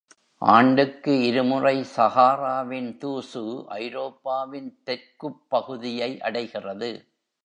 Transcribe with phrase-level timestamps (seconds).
[0.41, 3.43] ஆண்டுக்கு இருமுறை Sahara-வின் தூசு
[3.77, 6.91] ஐரோப்பாவின் தெற்குப் பகுதியை அடைகிறது.